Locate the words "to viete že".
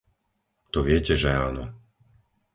0.73-1.29